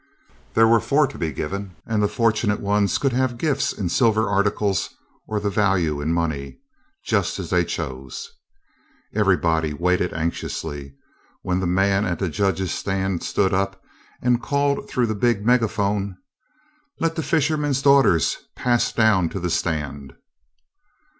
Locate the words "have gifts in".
3.13-3.87